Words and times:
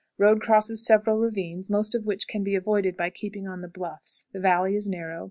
Road 0.17 0.41
crosses 0.41 0.83
several 0.83 1.19
ravines, 1.19 1.69
most 1.69 1.93
of 1.93 2.07
which 2.07 2.27
can 2.27 2.43
be 2.43 2.55
avoided 2.55 2.97
by 2.97 3.11
keeping 3.11 3.47
on 3.47 3.61
the 3.61 3.67
bluffs; 3.67 4.25
the 4.33 4.39
valley 4.39 4.75
is 4.75 4.89
narrow. 4.89 5.19